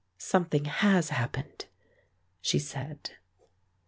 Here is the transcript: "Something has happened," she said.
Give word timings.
"Something 0.17 0.65
has 0.65 1.09
happened," 1.09 1.65
she 2.41 2.57
said. 2.57 3.11